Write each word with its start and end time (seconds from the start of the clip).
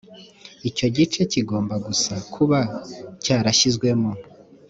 icyo 0.69 0.85
gice 0.95 1.19
kigomba 1.31 1.75
gusa 1.85 2.13
kuba 2.33 2.59
cyarashyizwemo 3.23 4.11